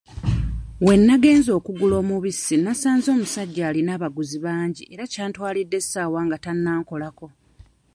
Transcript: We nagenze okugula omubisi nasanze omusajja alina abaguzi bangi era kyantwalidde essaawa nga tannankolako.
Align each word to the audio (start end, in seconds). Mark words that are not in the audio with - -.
We 0.85 0.93
nagenze 1.05 1.49
okugula 1.59 1.95
omubisi 2.01 2.55
nasanze 2.63 3.07
omusajja 3.15 3.63
alina 3.69 3.91
abaguzi 3.97 4.37
bangi 4.45 4.83
era 4.93 5.03
kyantwalidde 5.13 5.77
essaawa 5.81 6.19
nga 6.27 6.37
tannankolako. 6.43 7.27